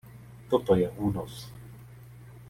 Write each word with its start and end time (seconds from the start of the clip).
Toto 0.49 0.73
je 0.77 0.87
únos. 0.97 1.53